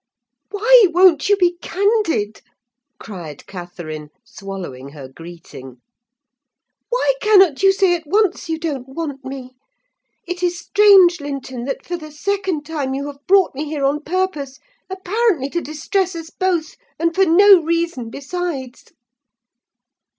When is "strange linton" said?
10.57-11.65